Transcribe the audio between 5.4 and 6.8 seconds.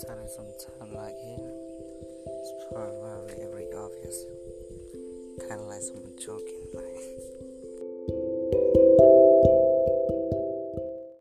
Kind of like someone joking.